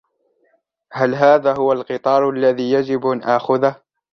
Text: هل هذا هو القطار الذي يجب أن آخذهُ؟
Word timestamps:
هل 0.91 1.15
هذا 1.15 1.53
هو 1.55 1.71
القطار 1.73 2.29
الذي 2.29 2.71
يجب 2.71 3.07
أن 3.07 3.21
آخذهُ؟ 3.23 3.81